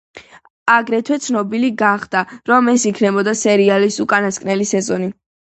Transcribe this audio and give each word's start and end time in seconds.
აგრეთვე 0.75 1.17
ცნობილი 1.25 1.69
გახდა, 1.83 2.23
რომ 2.53 2.71
ეს 2.75 2.87
იქნებოდა 2.93 3.37
სერიალის 3.43 4.01
უკანასკნელი 4.07 4.71
სეზონი. 4.75 5.17